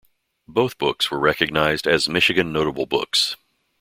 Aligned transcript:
Both 0.47 0.79
books 0.79 1.11
were 1.11 1.19
recognized 1.19 1.85
as 1.85 2.09
Michigan 2.09 2.51
Notable 2.51 2.87
Books. 2.87 3.35